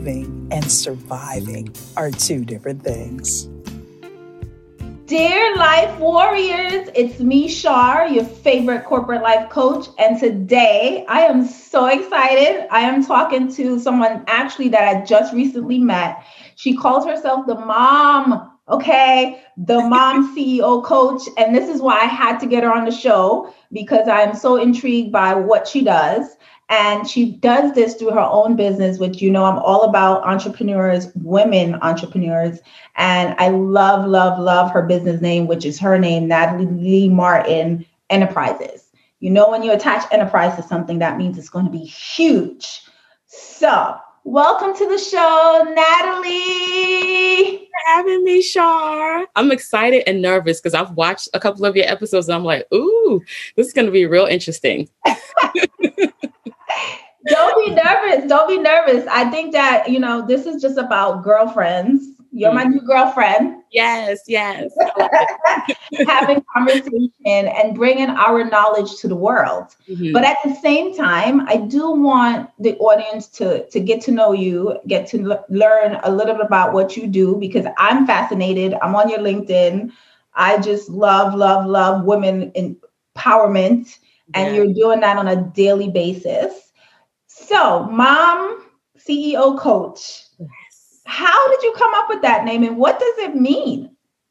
[0.00, 3.48] living and surviving are two different things.
[5.04, 9.88] Dear Life Warriors, it's me, Shar, your favorite corporate life coach.
[9.98, 12.66] And today I am so excited.
[12.70, 16.24] I am talking to someone actually that I just recently met.
[16.54, 19.42] She calls herself the mom, okay?
[19.58, 21.22] The mom CEO coach.
[21.36, 24.34] And this is why I had to get her on the show because I am
[24.34, 26.36] so intrigued by what she does.
[26.70, 31.08] And she does this through her own business, which you know I'm all about entrepreneurs,
[31.16, 32.60] women entrepreneurs.
[32.94, 37.84] And I love, love, love her business name, which is her name, Natalie Lee Martin
[38.08, 38.90] Enterprises.
[39.18, 42.82] You know, when you attach enterprise to something, that means it's going to be huge.
[43.26, 47.58] So, welcome to the show, Natalie.
[47.58, 49.26] For having me, Shar.
[49.34, 52.66] I'm excited and nervous because I've watched a couple of your episodes and I'm like,
[52.72, 53.20] ooh,
[53.56, 54.88] this is going to be real interesting.
[57.26, 58.28] Don't be nervous.
[58.28, 59.06] Don't be nervous.
[59.10, 62.06] I think that, you know, this is just about girlfriends.
[62.32, 62.74] You're my mm.
[62.74, 63.56] new girlfriend.
[63.72, 64.70] Yes, yes.
[66.06, 69.74] Having conversation and bringing our knowledge to the world.
[69.88, 70.12] Mm-hmm.
[70.12, 74.32] But at the same time, I do want the audience to, to get to know
[74.32, 78.74] you, get to l- learn a little bit about what you do because I'm fascinated.
[78.80, 79.90] I'm on your LinkedIn.
[80.34, 83.98] I just love, love, love women empowerment.
[84.32, 86.59] And you're doing that on a daily basis.
[87.50, 88.62] So, mom,
[88.96, 90.22] CEO coach.
[90.38, 91.00] Yes.
[91.04, 93.90] How did you come up with that name and what does it mean?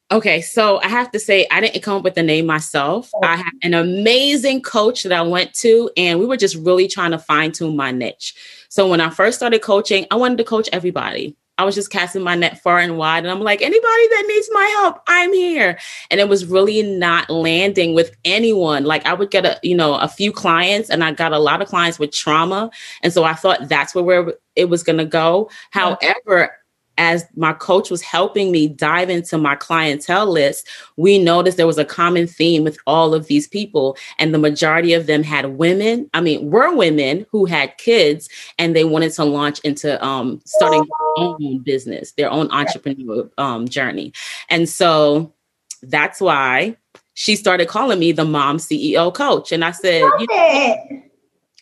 [0.10, 3.12] Okay, so I have to say, I didn't come up with the name myself.
[3.14, 3.28] Okay.
[3.28, 7.12] I had an amazing coach that I went to, and we were just really trying
[7.12, 8.36] to fine tune my niche.
[8.70, 11.36] So when I first started coaching, I wanted to coach everybody.
[11.60, 13.26] I was just casting my net far and wide.
[13.26, 15.78] And I'm like, anybody that needs my help, I'm here.
[16.10, 18.86] And it was really not landing with anyone.
[18.86, 21.62] Like I would get a, you know, a few clients and I got a lot
[21.62, 22.72] of clients with trauma.
[23.04, 25.50] And so I thought that's where, where it was going to go.
[25.72, 26.59] However,
[27.00, 30.68] as my coach was helping me dive into my clientele list,
[30.98, 33.98] we noticed there was a common theme with all of these people.
[34.20, 38.30] And the majority of them had women, I mean, were women who had kids
[38.60, 43.68] and they wanted to launch into um, starting their own business, their own entrepreneur um,
[43.68, 44.12] journey.
[44.50, 45.34] And so
[45.82, 46.76] that's why
[47.14, 49.54] she started calling me the mom CEO coach.
[49.54, 51.04] And I said, love it.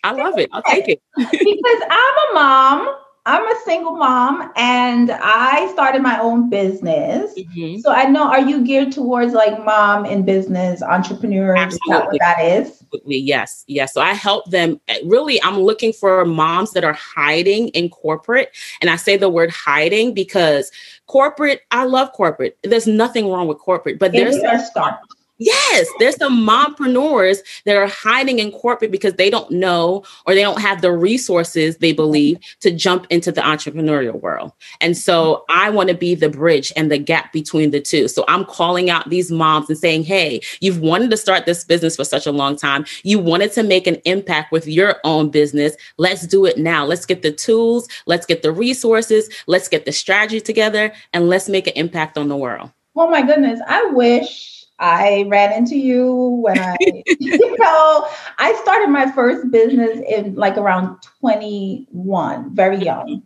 [0.03, 0.49] I love it.
[0.51, 1.01] I'll take it.
[1.15, 7.33] because I'm a mom I'm a single mom and I started my own business.
[7.38, 7.81] Mm-hmm.
[7.81, 11.57] So I know, are you geared towards like mom in business, entrepreneur?
[11.57, 12.19] Absolutely.
[12.19, 12.81] That is?
[12.81, 13.17] Absolutely.
[13.17, 13.66] Yes.
[13.67, 13.93] Yes.
[13.93, 14.79] So I help them.
[14.87, 18.55] Eh, really, I'm looking for moms that are hiding in corporate.
[18.79, 20.71] And I say the word hiding because
[21.07, 22.57] corporate, I love corporate.
[22.63, 24.37] There's nothing wrong with corporate, but there's
[24.67, 24.99] start.
[25.39, 30.41] Yes, there's some mompreneurs that are hiding in corporate because they don't know or they
[30.41, 34.51] don't have the resources they believe to jump into the entrepreneurial world.
[34.81, 38.07] And so I want to be the bridge and the gap between the two.
[38.07, 41.95] So I'm calling out these moms and saying, hey, you've wanted to start this business
[41.95, 42.85] for such a long time.
[43.03, 45.75] You wanted to make an impact with your own business.
[45.97, 46.83] Let's do it now.
[46.83, 51.47] Let's get the tools, let's get the resources, let's get the strategy together, and let's
[51.47, 52.71] make an impact on the world.
[52.95, 53.59] Oh my goodness.
[53.67, 56.75] I wish I ran into you when I,
[57.19, 58.07] you know,
[58.38, 63.23] I started my first business in like around 21, very young.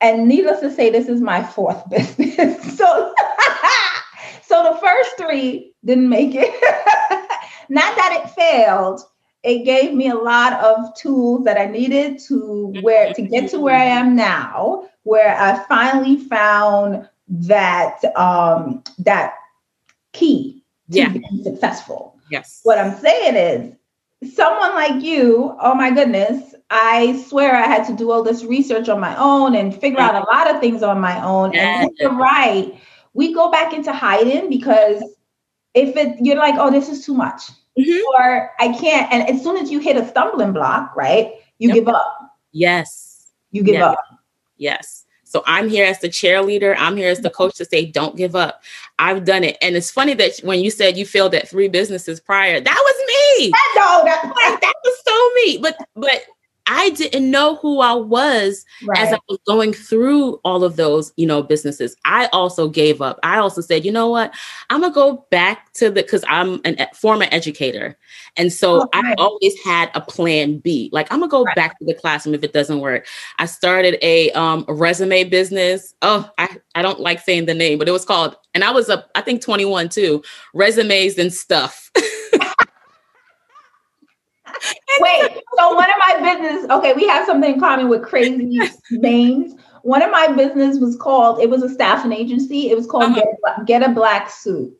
[0.00, 2.78] And needless to say, this is my fourth business.
[2.78, 3.14] so,
[4.42, 6.50] so the first three didn't make it.
[7.68, 9.00] Not that it failed.
[9.42, 13.60] It gave me a lot of tools that I needed to where to get to
[13.60, 19.34] where I am now, where I finally found that um, that
[20.12, 20.59] key
[20.90, 21.12] yeah.
[21.42, 22.16] successful.
[22.30, 22.60] Yes.
[22.62, 27.96] What I'm saying is, someone like you, oh my goodness, I swear I had to
[27.96, 31.00] do all this research on my own and figure out a lot of things on
[31.00, 31.52] my own.
[31.52, 31.82] Yeah.
[31.82, 32.78] And you're right.
[33.14, 35.02] We go back into hiding because
[35.74, 37.42] if it you're like, oh, this is too much.
[37.78, 38.22] Mm-hmm.
[38.22, 39.12] Or I can't.
[39.12, 41.76] And as soon as you hit a stumbling block, right, you yep.
[41.76, 42.18] give up.
[42.52, 43.30] Yes.
[43.50, 43.98] You give up.
[44.58, 45.06] Yes.
[45.30, 46.74] So I'm here as the cheerleader.
[46.76, 48.64] I'm here as the coach to say, don't give up.
[48.98, 49.56] I've done it.
[49.62, 53.38] And it's funny that when you said you failed at three businesses prior, that was
[53.38, 53.52] me.
[53.76, 55.58] No, that, that was so me.
[55.58, 56.24] But but
[56.72, 59.00] I didn't know who I was right.
[59.00, 61.96] as I was going through all of those, you know, businesses.
[62.04, 63.18] I also gave up.
[63.24, 64.32] I also said, you know what?
[64.70, 67.98] I'm gonna go back to the because I'm a former educator,
[68.36, 69.00] and so okay.
[69.00, 70.90] I always had a plan B.
[70.92, 71.56] Like I'm gonna go right.
[71.56, 73.04] back to the classroom if it doesn't work.
[73.38, 75.92] I started a um, resume business.
[76.02, 78.88] Oh, I I don't like saying the name, but it was called, and I was
[78.88, 80.22] a I think 21 too.
[80.54, 81.90] Resumes and stuff.
[85.00, 88.60] Wait, so one of my business, okay, we have something in common with crazy
[88.90, 89.54] names.
[89.82, 92.70] one of my business was called, it was a staffing agency.
[92.70, 93.14] It was called Uh-huh.
[93.14, 94.76] Get, a, Get a Black Suit.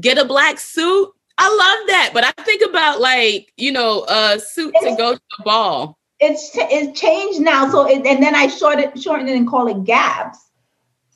[0.00, 1.10] Get a black suit.
[1.36, 5.20] I love that, but I think about like you know a suit to go to
[5.40, 5.98] a ball.
[6.20, 7.68] It's it's changed now.
[7.70, 10.38] So it, and then I shortened shortened it and call it Gabs.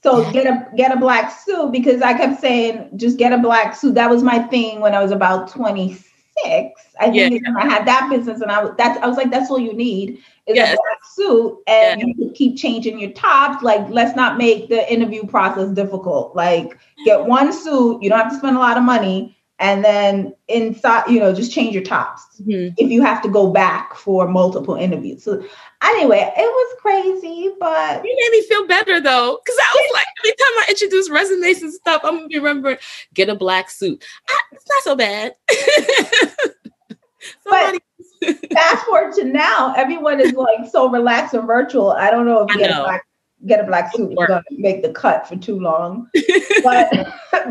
[0.03, 3.75] So get a get a black suit because I kept saying just get a black
[3.75, 3.95] suit.
[3.95, 6.08] That was my thing when I was about 26.
[6.47, 7.55] I think Yeah.
[7.57, 10.19] I had that business and I was that's I was like, that's all you need
[10.47, 10.73] is Yes.
[10.75, 12.07] a black suit and Yeah.
[12.07, 13.63] you can keep changing your tops.
[13.63, 16.35] Like, let's not make the interview process difficult.
[16.37, 20.35] Like get one suit, you don't have to spend a lot of money, and then
[20.47, 22.75] inside, you know, just change your tops Mhm.
[22.79, 25.25] if you have to go back for multiple interviews.
[25.25, 25.43] So
[25.83, 30.07] anyway, it was crazy, but You made me feel better though, because I was like,
[30.21, 32.79] every time I introduce resumes and stuff, I'm gonna be remembering
[33.15, 34.05] get a black suit.
[34.29, 35.35] I, it's not so bad.
[37.45, 37.79] Somebody,
[38.55, 41.93] fast forward to now, everyone is like so relaxed and virtual.
[41.93, 43.05] I don't know if I get a black
[43.47, 46.09] get a black suit is gonna make the cut for too long.
[46.65, 46.91] but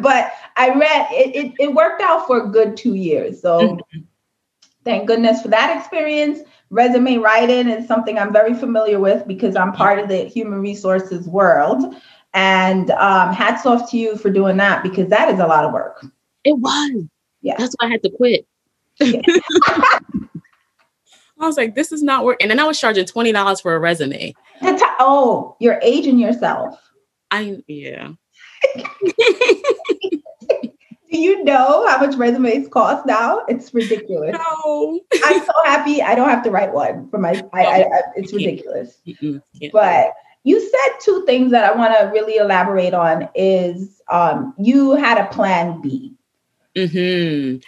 [0.02, 3.42] but I read it, it, it worked out for a good two years.
[3.42, 4.02] So Mm-hmm.
[4.84, 6.40] thank goodness for that experience.
[6.70, 11.28] Resume writing is something I'm very familiar with because I'm part of the human resources
[11.28, 11.96] world.
[12.34, 15.72] And um, hats off to you for doing that because that is a lot of
[15.72, 16.06] work.
[16.44, 17.06] it was.
[17.42, 17.56] Yeah.
[17.58, 18.48] That's why I had to quit.
[21.40, 22.46] I was like, this is not working.
[22.46, 24.34] And then I was charging twenty dollars for a resume.
[24.62, 26.80] The ti- oh, you're aging yourself.
[27.32, 28.14] I yeah.
[31.10, 33.44] Do you know how much resumes cost now?
[33.48, 34.36] It's ridiculous.
[34.38, 35.00] No.
[35.24, 37.42] I'm so happy I don't have to write one for my.
[37.54, 39.00] I, I, I, it's ridiculous.
[39.08, 39.42] Mm-mm.
[39.72, 40.12] But
[40.44, 43.30] you said two things that I want to really elaborate on.
[43.36, 46.17] Is um, you had a plan B.
[46.78, 47.64] Mhm.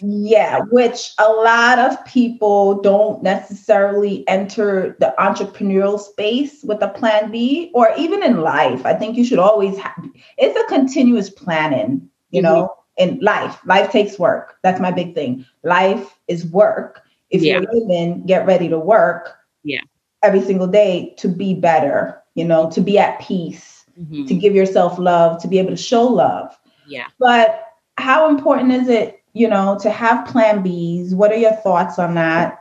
[0.00, 7.30] Yeah, which a lot of people don't necessarily enter the entrepreneurial space with a plan
[7.30, 8.84] B, or even in life.
[8.84, 10.04] I think you should always have.
[10.36, 12.08] It's a continuous planning.
[12.30, 14.56] You know, in life, life takes work.
[14.62, 15.44] That's my big thing.
[15.64, 17.02] Life is work.
[17.30, 17.60] If Yeah.
[17.60, 19.36] you're living, get ready to work.
[19.64, 19.80] Yeah.
[20.22, 22.22] Every single day to be better.
[22.34, 24.28] You know, to be at peace, Mhm.
[24.28, 26.56] to give yourself love, to be able to show love.
[26.88, 27.06] Yeah.
[27.18, 27.64] But
[28.00, 31.14] how important is it, you know, to have plan Bs?
[31.14, 32.60] What are your thoughts on that?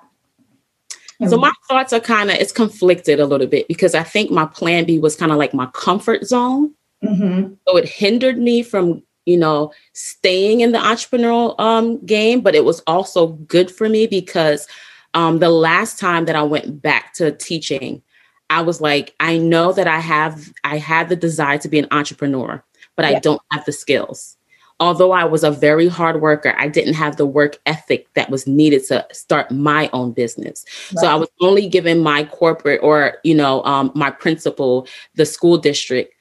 [1.28, 4.46] So my thoughts are kind of it's conflicted a little bit because I think my
[4.46, 6.74] plan B was kind of like my comfort zone.
[7.04, 7.58] Mhm.
[7.68, 12.64] So it hindered me from, you know, staying in the entrepreneurial um, game, but it
[12.64, 14.66] was also good for me because
[15.14, 18.02] um, the last time that I went back to teaching,
[18.50, 21.88] I was like, I know that I have I have the desire to be an
[21.92, 22.64] entrepreneur,
[22.96, 24.38] but I don't have the skills.
[24.80, 28.48] Although I was a very hard worker, I didn't have the work ethic that was
[28.48, 30.66] needed to start my own business.
[30.96, 35.58] So I was only given my corporate or, you know, um, my principal, the school
[35.58, 36.14] district,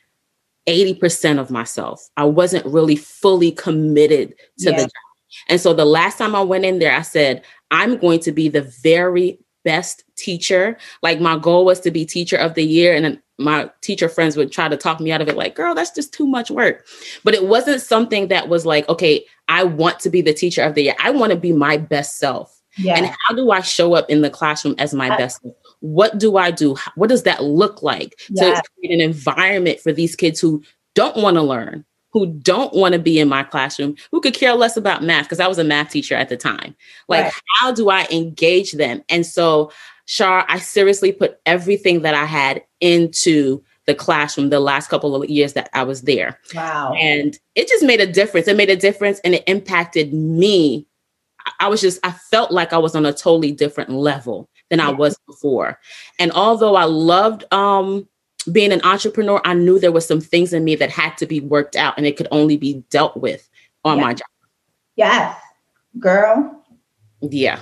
[0.66, 2.08] 80% of myself.
[2.16, 4.76] I wasn't really fully committed to Yeah.
[4.76, 4.90] the job.
[5.48, 8.48] And so the last time I went in there, I said, I'm going to be
[8.48, 10.76] the very best teacher.
[11.02, 12.94] Like my goal was to be teacher of the year.
[12.94, 15.74] And then my teacher friends would try to talk me out of it, like, girl,
[15.74, 16.84] that's just too much work.
[17.24, 20.74] But it wasn't something that was like, okay, I want to be the teacher of
[20.74, 20.94] the year.
[21.02, 22.54] I want to be my best self.
[22.76, 22.96] Yeah.
[22.96, 25.40] And how do I show up in the classroom as my I- best?
[25.42, 25.54] self?
[25.80, 26.74] What do I do?
[26.96, 28.56] What does that look like Yeah.
[28.56, 30.62] to create an environment for these kids who
[30.96, 34.54] don't want to learn, who don't want to be in my classroom, who could care
[34.54, 35.26] less about math?
[35.26, 36.74] Because I was a math teacher at the time.
[37.08, 37.32] Like, Right.
[37.60, 39.04] how do I engage them?
[39.08, 39.70] And so,
[40.10, 45.28] Shar, I seriously put everything that I had into the classroom the last couple of
[45.28, 46.94] years that I was there wow.
[46.94, 50.86] and it just made a difference it made a difference and it impacted me
[51.60, 54.90] I- was just i felt like i was on a totally different level than i
[54.90, 55.78] was before
[56.18, 58.06] and although i loved um
[58.52, 61.40] being an entrepreneur i knew there was some things in me that had to be
[61.40, 63.48] worked out and it could only be dealt with
[63.86, 64.04] on Yeah.
[64.04, 64.28] my job
[64.96, 65.34] Yes.
[65.98, 66.57] Girl.
[67.22, 67.60] Yeah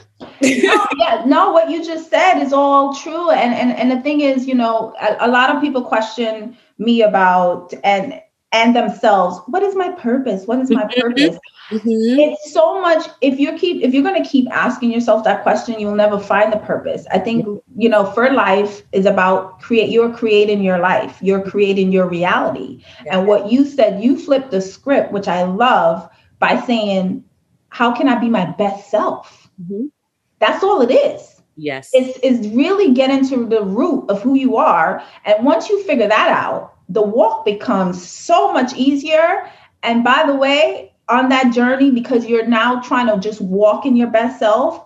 [0.65, 3.31] no, yeah, no, what you just said is all true.
[3.31, 7.03] And and and the thing is, you know, a, a lot of people question me
[7.03, 8.21] about and
[8.53, 10.47] and themselves, what is my purpose?
[10.47, 11.01] What is my Mhm.
[11.01, 11.39] purpose?
[11.73, 12.19] Mhm.
[12.19, 15.79] It's so much if you keep if you're going to keep asking yourself that question,
[15.81, 17.07] you'll never find the purpose.
[17.13, 17.45] I think
[17.77, 21.19] you know, for life is about create you're creating your life.
[21.21, 22.83] You're creating your reality.
[23.11, 26.09] And what you said, you flipped the script, which I love
[26.39, 27.25] by saying,
[27.71, 29.46] how can I be my best self?
[29.61, 29.91] Mhm.
[30.39, 31.41] That's all it is.
[31.57, 35.03] yes It's, it's really getting to the root of who you are.
[35.25, 39.51] And once you figure that out, the walk becomes so much easier.
[39.83, 43.97] And by the way, on that journey, because you're now trying to just walk in
[43.97, 44.85] your best self,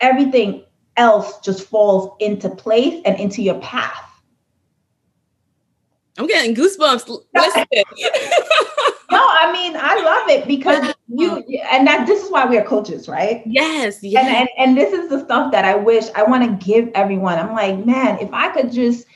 [0.00, 0.64] everything
[0.96, 4.10] else just falls into place and into your path.
[6.18, 7.08] I'm getting goosebumps.
[7.34, 7.64] Listen.
[9.14, 11.36] no, I mean I love it because you
[11.70, 13.42] and that this is why we are coaches, right?
[13.46, 14.24] Yes, yes.
[14.26, 17.38] And, and and this is the stuff that I wish I want to give everyone.
[17.38, 19.06] I'm like, man, if I could just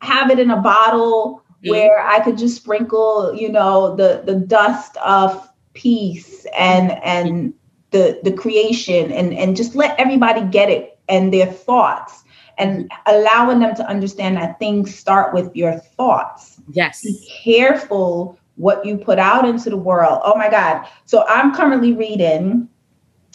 [0.00, 1.70] have it in a bottle mm-hmm.
[1.70, 7.54] where I could just sprinkle, you know, the the dust of peace and and
[7.90, 12.24] the the creation and and just let everybody get it and their thoughts
[12.58, 16.60] and allowing them to understand that things start with your thoughts.
[16.70, 17.02] Yes.
[17.02, 20.20] Be careful what you put out into the world.
[20.24, 20.86] Oh my God.
[21.06, 22.68] So I'm currently reading,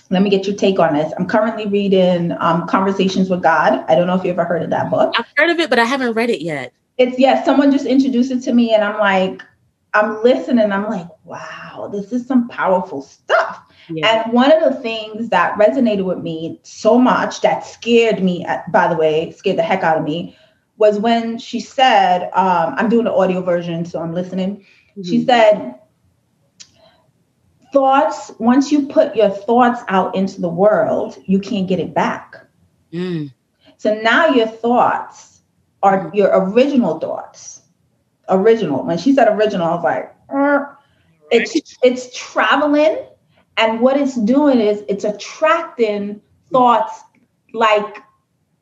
[0.10, 1.12] let me get your take on this.
[1.18, 3.84] I'm currently reading um, Conversations with God.
[3.88, 5.14] I don't know if you ever heard of that book.
[5.18, 6.74] I've heard of it, but I haven't read it yet.
[6.98, 9.42] It's, yes, yeah, someone just introduced it to me, and I'm like,
[9.96, 13.62] I'm listening, I'm like, wow, this is some powerful stuff.
[13.90, 14.24] Yeah.
[14.24, 18.88] And one of the things that resonated with me so much that scared me, by
[18.88, 20.38] the way, scared the heck out of me,
[20.78, 24.66] was when she said, um, I'm doing the audio version, so I'm listening.
[24.98, 25.04] Mm-hmm.
[25.04, 25.76] She said,
[27.72, 32.36] thoughts, once you put your thoughts out into the world, you can't get it back.
[32.94, 33.34] Mm.
[33.78, 35.42] So now your thoughts
[35.82, 37.62] are your original thoughts.
[38.30, 38.86] Original.
[38.86, 40.78] When she said original, I was like, er.
[41.32, 43.06] it's it's traveling
[43.58, 46.22] and what it's doing is it's attracting
[46.52, 47.02] thoughts
[47.54, 47.98] like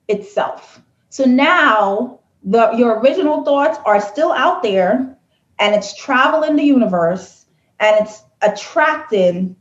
[0.07, 0.81] itself.
[1.09, 5.17] So now the your original thoughts are still out there
[5.61, 7.45] and it's traveling the universe
[7.79, 9.55] and it's attracting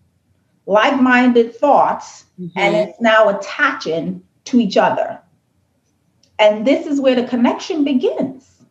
[0.64, 2.58] like-minded thoughts mm-hmm.
[2.58, 5.20] and it's now attaching to each other.
[6.38, 8.62] And this is where the connection begins.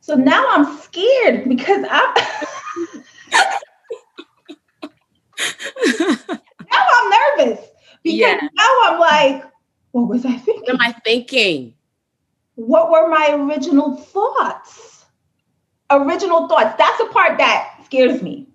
[0.00, 2.54] So now I'm scared because I
[6.18, 7.60] now I'm nervous
[8.02, 8.40] because yeah.
[8.56, 9.44] now I'm like,
[9.92, 10.64] what was I thinking?
[10.64, 11.74] What am I thinking?
[12.56, 14.97] What were my original thoughts?
[15.90, 16.74] Original thoughts.
[16.78, 18.46] That's the part that scares me.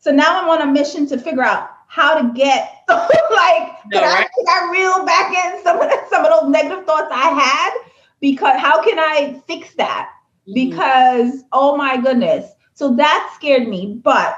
[0.00, 4.02] So now I'm on a mission to figure out how to get like no, can,
[4.02, 4.26] right?
[4.26, 7.28] I, can I reel back in some of the, some of those negative thoughts I
[7.28, 7.72] had?
[8.20, 10.10] Because how can I fix that?
[10.48, 10.54] Mm-hmm.
[10.54, 12.50] Because oh my goodness.
[12.74, 14.00] So that scared me.
[14.02, 14.36] But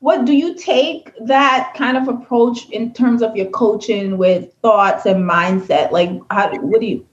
[0.00, 5.06] what do you take that kind of approach in terms of your coaching with thoughts
[5.06, 7.06] and mindset like how what do you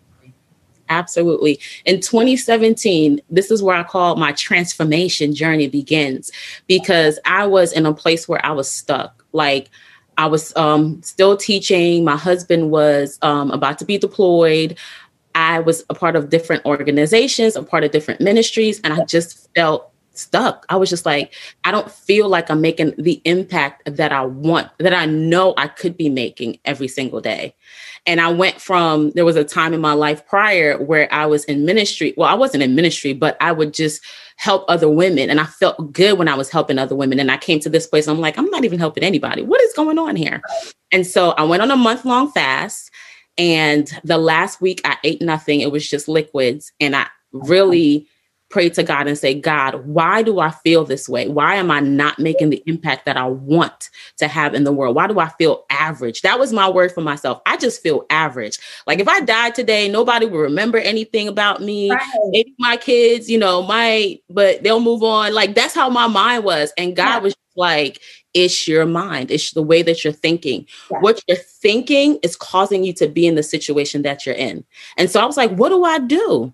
[0.90, 1.60] Absolutely.
[1.86, 6.32] In 2017, this is where I call my transformation journey begins
[6.68, 9.26] because I was in a place where I was stuck.
[9.34, 9.70] Like
[10.18, 12.04] I was um, still teaching.
[12.04, 14.78] My husband was um, about to be deployed.
[15.36, 19.54] I was a part of different organizations, a part of different ministries, and I just
[19.54, 20.66] felt stuck.
[20.70, 21.34] I was just like,
[21.64, 25.68] I don't feel like I'm making the impact that I want, that I know I
[25.68, 27.56] could be making every single day.
[28.06, 31.44] And I went from, there was a time in my life prior where I was
[31.46, 32.14] in ministry.
[32.16, 34.02] Well, I wasn't in ministry, but I would just
[34.38, 35.30] help other women.
[35.30, 37.20] And I felt good when I was helping other women.
[37.20, 39.42] And I came to this place, I'm like, I'm not even helping anybody.
[39.42, 40.42] What is going on here?
[40.92, 42.92] And so I went on a month long fast.
[43.38, 45.62] And the last week I ate nothing.
[45.62, 46.72] It was just liquids.
[46.80, 48.08] And I really,
[48.50, 51.28] pray to God and say, God, why do I feel this way?
[51.28, 54.96] Why am I not making the impact that I want to have in the world?
[54.96, 56.22] Why do I feel average?
[56.22, 57.42] That was my word for myself.
[57.46, 58.60] I just feel average.
[58.86, 61.92] Like if I died today, nobody will remember anything about me.
[61.92, 62.02] Right.
[62.30, 65.34] Maybe my kids, you know, might, but they'll move on.
[65.34, 66.72] Like that's how my mind was.
[66.78, 67.20] And God yeah.
[67.20, 68.02] was like,
[68.34, 70.68] it's your mind, it's the way that you're thinking.
[70.92, 71.00] Yeah.
[71.00, 74.64] What you're thinking is causing you to be in the situation that you're in.
[74.96, 76.54] And so I was like, what do I do?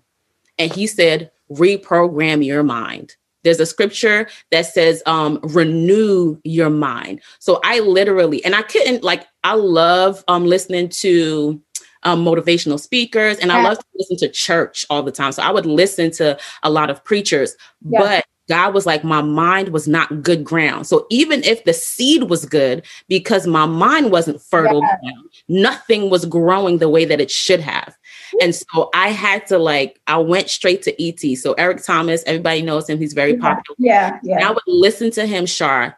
[0.58, 3.16] And he said, reprogram your mind.
[3.42, 7.20] There's a scripture that says, um, renew your mind.
[7.38, 11.60] So I literally, and I couldn't like, I love um listening to
[12.04, 15.32] um, motivational speakers and I love to listen to church all the time.
[15.32, 17.56] So I would listen to a lot of preachers,
[17.88, 18.00] yeah.
[18.00, 20.86] but God was like, my mind was not good ground.
[20.86, 25.12] So even if the seed was good, because my mind wasn't fertile, yeah.
[25.48, 27.96] nothing was growing the way that it should have.
[28.40, 31.38] And so I had to like, I went straight to ET.
[31.38, 32.98] So Eric Thomas, everybody knows him.
[32.98, 33.76] He's very yeah, popular.
[33.78, 34.18] Yeah.
[34.22, 34.36] Yeah.
[34.36, 35.96] And I would listen to him, Shar,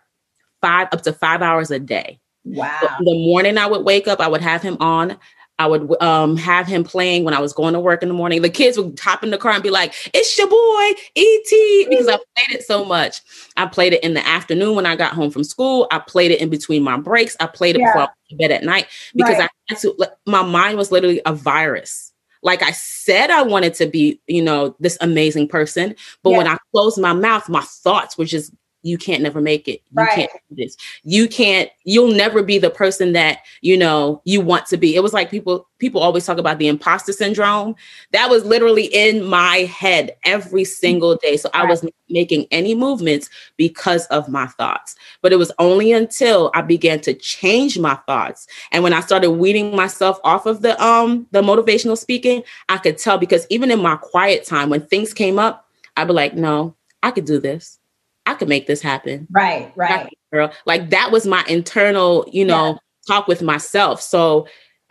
[0.61, 2.21] five up to five hours a day.
[2.45, 2.79] Wow.
[2.81, 5.19] So the morning I would wake up, I would have him on.
[5.59, 8.43] I would um, have him playing when I was going to work in the morning.
[8.43, 12.09] The kids would hop in the car and be like, "It's your boy ET," because
[12.09, 13.21] I played it so much.
[13.57, 15.87] I played it in the afternoon when I got home from school.
[15.91, 17.37] I played it in between my breaks.
[17.41, 17.89] I played it yeah.
[17.89, 19.49] before I went to bed at night because right.
[19.69, 20.11] I had to.
[20.27, 24.77] My mind was literally a virus like I said, I wanted to be, you know,
[24.79, 25.97] this amazing person.
[26.23, 26.39] But yeah.
[26.39, 28.53] when I closed my mouth, my thoughts were just
[28.87, 29.83] you can't never make it.
[29.91, 30.15] You Right.
[30.15, 30.77] can't do this.
[31.03, 34.95] You can't, you'll never be the person that, you know, you want to be.
[34.95, 37.75] It was like people, people always talk about the imposter syndrome.
[38.13, 41.37] That was literally in my head every single day.
[41.37, 44.95] So I wasn't making any movements because of my thoughts.
[45.21, 48.47] But it was only until I began to change my thoughts.
[48.71, 52.99] And when I started weeding myself off of the um the motivational speaking, I could
[52.99, 55.67] tell because even in my quiet time when things came up,
[55.97, 57.79] I'd be like, no, I could do this.
[58.27, 59.27] I could make this happen.
[59.31, 60.09] Right, right.
[60.33, 60.53] Girl.
[60.67, 64.03] Like that was my internal, you know, talk with myself.
[64.03, 64.47] So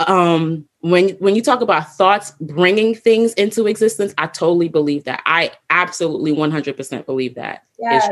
[0.08, 5.22] um when when you talk about thoughts bringing things into existence, I totally believe that.
[5.26, 7.64] I absolutely 100% believe that.
[7.80, 8.10] Yes.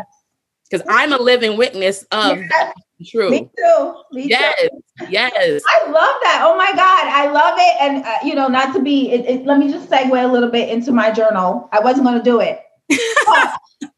[0.70, 2.74] Because I'm a living witness of that
[3.06, 3.30] true.
[3.30, 3.96] Me too.
[4.13, 5.06] Me Yes, too.
[5.10, 5.62] yes.
[5.70, 6.39] I love that.
[6.44, 7.08] Oh my God.
[7.08, 7.75] I love it.
[7.82, 10.50] And, uh, you know, not to be, it, it, let me just segue a little
[10.50, 11.70] bit into my journal.
[11.74, 12.62] I wasn't going to do it.
[12.89, 13.60] But-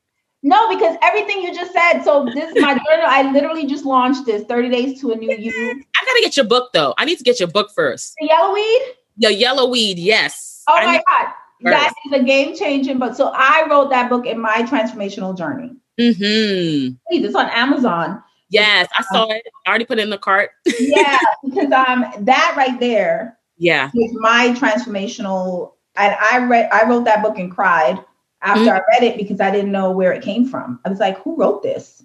[0.45, 2.03] no, because everything you just said.
[2.03, 3.07] So, this is my journal.
[3.07, 5.51] I literally just launched this 30 Days to a New You.
[5.51, 6.93] I gotta get your book though.
[6.99, 8.13] I need to get your book first.
[8.19, 8.81] The yellow weed.
[9.17, 10.63] The yellow weed, yes.
[10.69, 11.33] Oh I my God.
[11.61, 13.15] That is a game changing book.
[13.15, 15.71] So, I wrote that book in my transformational journey.
[15.99, 16.93] Mm-hmm.
[17.09, 18.21] Please, it's on Amazon.
[18.49, 19.41] Yes, I saw it.
[19.65, 20.51] I already put it in the cart.
[20.79, 23.89] Yeah, because um, that right there Yeah.
[23.95, 28.03] was my transformational and i read i wrote that book and cried
[28.45, 28.75] after Mhm.
[28.75, 30.79] i read it because i didn't know where it came from.
[30.85, 32.03] I was like who wrote this?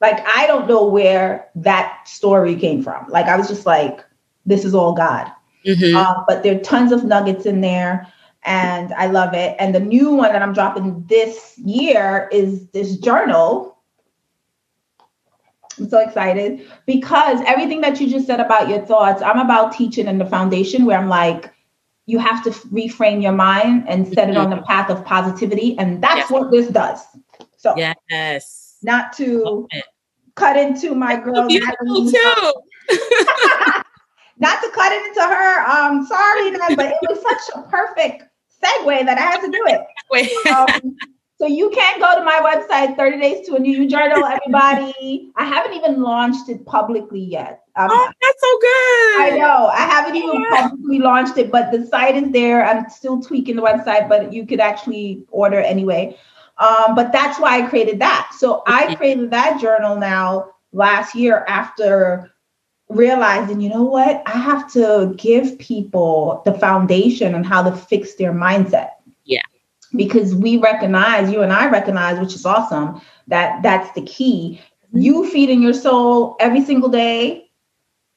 [0.00, 3.06] Like i don't know where that story came from.
[3.08, 4.04] Like i was just like
[4.46, 5.30] this is all god.
[5.66, 5.94] Mhm.
[5.94, 8.06] um, but there are tons of nuggets in there
[8.44, 9.56] and i love it.
[9.60, 13.76] And the new one that i'm dropping this year is this journal.
[15.78, 20.06] I'm so excited because everything that you just said about your thoughts i'm about teaching
[20.06, 21.51] in the foundation where i'm like
[22.06, 26.02] you have to reframe your mind and set it on the path of positivity and
[26.02, 26.30] that's Yes.
[26.30, 27.00] what this does.
[27.56, 28.78] So yes.
[28.82, 29.68] not to
[30.34, 32.52] cut into my girl Beautiful Natalie, too.
[34.38, 38.24] not to cut it into her um sorry Nat, but it was such a perfect
[38.62, 39.80] segue that i had to do it.
[40.52, 40.96] Um,
[41.38, 45.32] so you can go to my website 30 days to a new journal everybody.
[45.36, 49.34] I haven't even launched it publicly yet um, oh, that's so good.
[49.34, 49.66] i know.
[49.66, 52.64] I haven't even publicly launched it but the site is there.
[52.64, 56.16] I'm still tweaking the website but you could actually order anyway.
[56.58, 58.32] Um, but that's why i created that.
[58.36, 62.30] So i created that journal now last year after
[62.88, 64.22] realizing you know what?
[64.26, 68.90] I have to give people the foundation on how to fix their mindset.
[69.24, 69.42] Yeah.
[69.94, 74.60] because we recognize you and i recognize which is awesome that that's the key.
[74.88, 75.00] Mm-hmm.
[75.00, 77.50] you feeding your soul every single day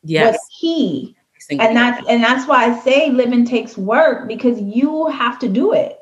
[0.05, 0.33] Yes.
[0.33, 1.15] was key
[1.51, 5.73] and that's and that's why i say living takes work because you have to do
[5.73, 5.99] it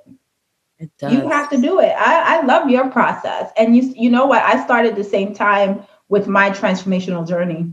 [0.80, 1.12] it does.
[1.12, 4.42] you have to do it i, I love your process and you you know what
[4.44, 7.72] i started the same time with my transformational journey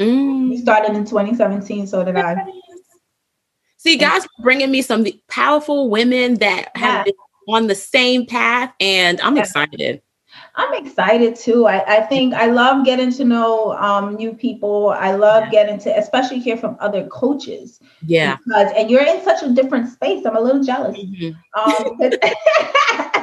[0.00, 0.50] Mm.
[0.50, 2.34] you started in 2017 so did i
[3.76, 7.02] See, guys, bringing me some powerful women that have Yeah.
[7.02, 7.14] been
[7.48, 9.42] on the same path, and I'm Yeah.
[9.42, 10.00] excited.
[10.56, 15.12] I'm excited too i, I think i love getting to know um, new people i
[15.12, 15.50] love Yeah.
[15.50, 18.36] getting to especially hear from other coaches Yeah.
[18.44, 21.34] because and you're in such a different space i'm a little jealous Mhm.
[21.56, 22.10] um,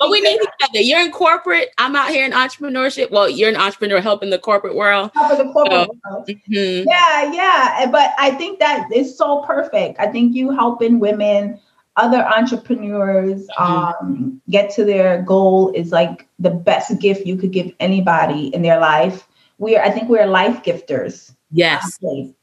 [0.00, 0.80] But we need each other.
[0.80, 1.70] You're in corporate.
[1.76, 3.10] I'm out here in entrepreneurship.
[3.10, 5.10] Well, you're an entrepreneur helping the corporate world.
[5.12, 6.28] for the corporate So- world.
[6.28, 6.84] Mhm.
[6.86, 7.86] Yeah, yeah.
[7.90, 9.98] But I think that is so perfect.
[9.98, 11.58] I think you helping women,
[11.98, 17.72] other entrepreneurs um, get to their goal is like the best gift you could give
[17.80, 19.26] anybody in their life.
[19.58, 21.34] We are, I think we're life gifters.
[21.50, 21.98] Yes.
[22.02, 22.34] Honestly,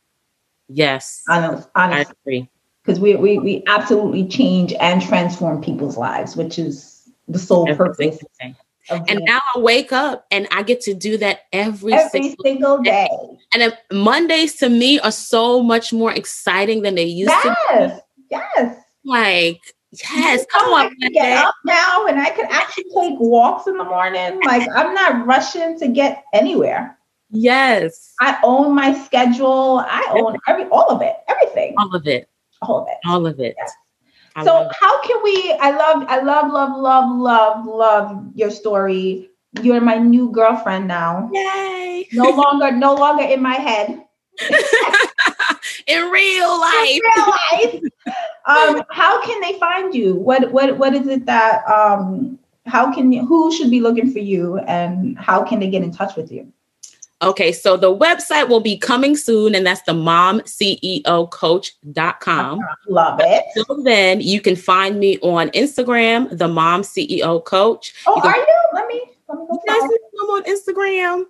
[0.67, 1.23] Yes.
[1.27, 2.49] honest, I agree.
[2.83, 8.19] because we, we we absolutely change and transform people's lives, which is the sole purpose.
[8.89, 12.77] And now I wake up and I get to do that every, every single single
[12.83, 13.07] day.
[13.53, 17.49] And if Mondays to me are so much more exciting than they used to.
[17.49, 17.55] be.
[17.73, 18.84] Yes, yes.
[19.05, 23.67] Like, yes, come I on, can get up now and I can actually take walks
[23.67, 24.41] in the morning.
[24.43, 26.97] Like I'm not rushing to get anywhere.
[27.29, 29.83] Yes, I own my schedule.
[29.85, 32.27] I own every all of it, everything, all of it,
[32.61, 32.97] all of it.
[33.05, 33.55] all of it.
[33.57, 33.73] Yes.
[34.43, 35.55] So how can we?
[35.61, 39.29] I love, I love, love, love, love, love your story.
[39.61, 41.29] You're my new girlfriend now.
[41.31, 42.09] Yay!
[42.11, 44.03] No longer, no longer in my head.
[45.87, 46.99] In real life.
[47.15, 47.81] real life.
[48.47, 50.15] Um, how can they find you?
[50.15, 54.19] What what what is it that um how can you who should be looking for
[54.19, 56.51] you and how can they get in touch with you?
[57.21, 62.59] Okay, so the website will be coming soon, and that's the momceocoach.com.
[62.89, 63.43] Love it.
[63.53, 67.93] Till then, you can find me on Instagram, the Mom CEO Coach.
[68.05, 68.45] Oh, You can- are you?
[68.73, 69.89] Let me let me go Yes, follow.
[69.91, 71.25] it's the I'm on Instagram.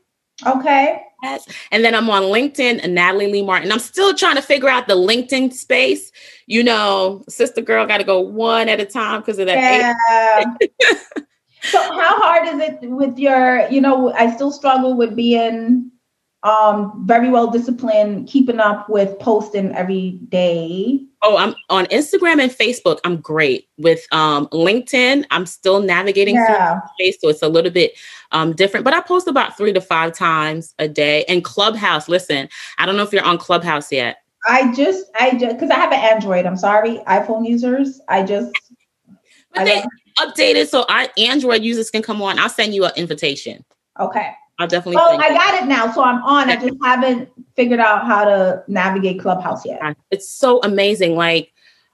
[0.45, 1.01] Okay.
[1.23, 1.47] Yes.
[1.71, 3.71] And then I'm on LinkedIn, Natalie Lee Martin.
[3.71, 6.11] I'm still trying to figure out the LinkedIn space.
[6.45, 9.57] You know, sister girl got to go one at a time because of that.
[9.57, 10.43] Yeah.
[11.63, 15.91] so how hard is it with your, you know, I still struggle with being
[16.45, 21.01] um very well disciplined, keeping up with posting every day.
[21.23, 22.99] Oh, I'm on Instagram and Facebook.
[23.03, 25.25] I'm great with um, LinkedIn.
[25.31, 26.79] I'm still navigating Yeah.
[26.79, 27.93] through space, so it's a little bit
[28.31, 28.83] um, different.
[28.83, 31.25] But I post about three to five times a day.
[31.27, 34.17] And Clubhouse, listen, I don't know if you're on Clubhouse yet.
[34.47, 36.45] I just, I just, because I have an Android.
[36.45, 37.99] I'm sorry, iPhone users.
[38.07, 38.51] I just,
[39.55, 39.83] But I they
[40.19, 42.37] updated so our Android users can come on.
[42.37, 43.65] I'll send you an invitation.
[43.99, 44.35] okay.
[44.59, 44.97] I'll definitely.
[44.97, 45.91] Oh, I got it now.
[45.91, 46.49] So I'm on.
[46.49, 49.81] I just haven't figured out how to navigate Clubhouse yet.
[50.11, 51.15] It's so amazing.
[51.15, 51.51] Like,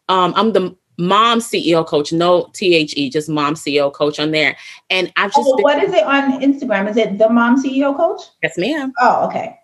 [0.10, 4.32] um, I'm the mom CEO coach, no T H E, just mom CEO coach on
[4.32, 4.56] there.
[4.90, 6.90] And I've just Oh, been, what is it on Instagram?
[6.90, 8.22] Is it the mom CEO coach?
[8.44, 8.94] yes, ma'am.
[9.00, 9.58] Oh, okay.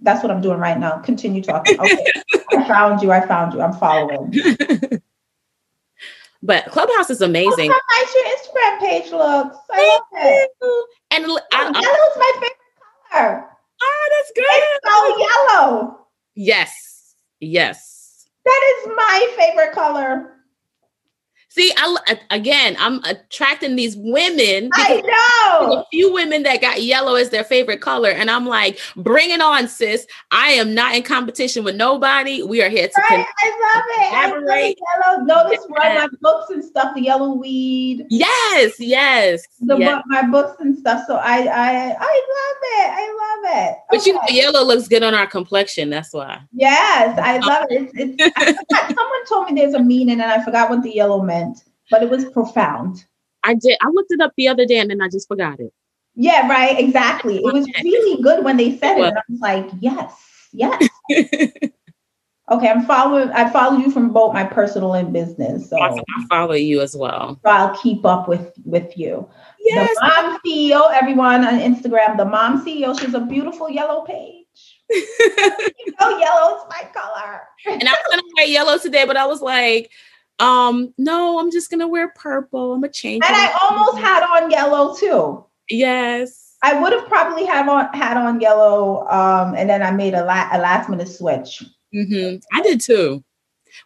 [0.00, 0.98] That's what I'm doing right now.
[0.98, 1.78] Continue talking.
[1.78, 2.12] Okay.
[2.50, 3.10] I found you.
[3.12, 3.62] I found you.
[3.62, 4.32] I'm following.
[6.42, 7.70] But Clubhouse is amazing.
[7.70, 9.56] how nice your Instagram page looks.
[9.70, 10.50] I love it.
[11.12, 12.52] And Oh, I, I, yellow's my favorite
[13.12, 13.48] color.
[13.82, 14.44] oh, that's good.
[14.48, 15.18] It's so
[15.60, 15.98] yellow.
[16.34, 18.26] Yes, yes.
[18.44, 20.36] That is my favorite color.
[21.54, 24.70] See, I l- again, I'm attracting these women.
[24.72, 25.02] I
[25.60, 25.72] know.
[25.80, 29.42] a few women that got yellow as their favorite color, and I'm like, bring it
[29.42, 30.06] on, sis.
[30.30, 32.42] I am not in competition with nobody.
[32.42, 32.94] We are here to.
[32.96, 33.08] Right?
[33.08, 34.14] Con- I love it.
[34.14, 34.78] I love Collaborate.
[35.04, 35.24] yellow.
[35.24, 35.98] Notice where Yeah.
[35.98, 39.94] my books and stuff, the yellow weed, yes, yes, the yes.
[39.96, 41.04] book, my books and stuff.
[41.06, 42.90] So I I I love it.
[42.94, 43.78] I love it.
[43.90, 45.90] But you know, yellow looks good on our complexion.
[45.90, 46.40] That's why.
[46.54, 47.90] Yes, I love it.
[47.94, 48.32] It's, it's
[48.78, 51.41] I someone told me there's a meaning and I forgot what the yellow meant,
[51.90, 53.04] but it was profound.
[53.44, 53.76] I did.
[53.80, 55.72] I looked it up the other day, and then I just forgot it.
[56.14, 57.38] Yeah, right, exactly.
[57.38, 59.04] It was really good when they said it.
[59.04, 60.88] And I was like, yes, yes.
[62.50, 65.70] Okay, I'm following I follow you from both my personal and business.
[65.70, 66.04] So Awesome.
[66.18, 67.40] I follow you as well.
[67.44, 69.28] I'll keep up with with you.
[69.60, 69.88] Yes.
[69.94, 74.44] The mom CEO, everyone on Instagram, the mom CEO, she's a beautiful yellow page.
[74.90, 77.40] You know, yellow's my color.
[77.66, 79.90] and I was gonna wear yellow today, but I was like,
[80.42, 82.74] um, no, I'm just gonna wear purple.
[82.74, 83.22] I'm gonna change.
[83.26, 85.44] And I almost had on yellow too.
[85.70, 86.48] yes.
[86.64, 90.24] I would have probably had on had on yellow, um, and then I made a,
[90.24, 91.60] la- a last minute switch.
[91.92, 92.36] Mm-hmm.
[92.56, 93.24] I did too.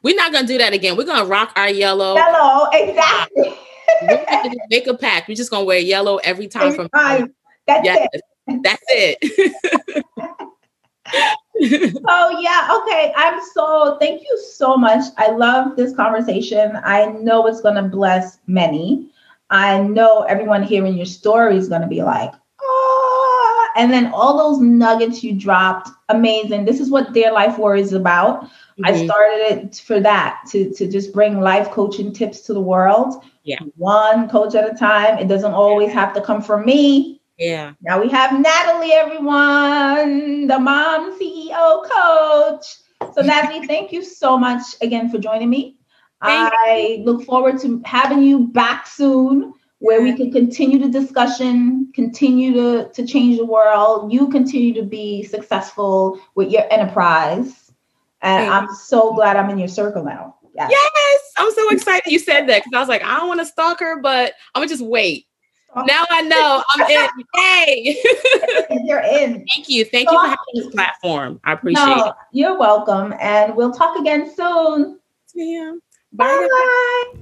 [0.03, 0.95] We're not gonna do that again.
[0.97, 2.15] We're gonna rock our yellow.
[2.17, 3.55] Yellow, exactly.
[4.03, 5.27] We're gonna do- make a pact.
[5.29, 7.27] We're just gonna wear yellow every time from now.
[7.67, 8.63] That's Yes, it.
[8.63, 10.05] that's it.
[12.09, 13.13] Oh yeah, okay.
[13.17, 15.05] I'm so thank you so much.
[15.17, 16.79] I love this conversation.
[16.85, 19.07] I know it's gonna bless many.
[19.51, 24.61] I know everyone hearing your story is gonna be like, oh, and then all those
[24.61, 26.65] nuggets you dropped, amazing.
[26.65, 28.49] This is what their life war is about.
[28.85, 29.05] I Mhm.
[29.07, 33.23] started it for that to to just bring life coaching tips to the world.
[33.45, 33.61] Yeah.
[33.77, 35.19] One coach at a time.
[35.19, 37.16] It doesn't always have to come from me.
[37.39, 37.73] Yeah.
[37.81, 42.67] Now we have Natalie, everyone, the mom CEO coach.
[43.15, 45.77] So, Natalie, thank you so much again for joining me.
[46.25, 51.93] Thank I look forward to having you back soon where we can continue the discussion,
[51.95, 54.11] continue to, to change the world.
[54.11, 57.71] You continue to be successful with your enterprise.
[58.23, 60.37] And I'm so glad I'm in your circle now.
[60.55, 60.71] Yes.
[60.71, 63.47] Yes, I'm so excited you said that because I was like, I don't want to
[63.47, 65.27] stalk her, but I'm gonna just wait.
[65.85, 67.09] Now I know I'm in.
[67.35, 68.03] Hey,
[68.85, 69.45] You're in.
[69.55, 69.85] Thank you.
[69.85, 71.41] Thank you for having this platform.
[71.45, 73.15] I appreciate No, you're welcome.
[73.21, 74.99] And we'll talk again soon.
[75.35, 75.47] it.
[75.47, 75.73] Yeah.
[76.13, 76.49] Bye.
[77.15, 77.21] Bye.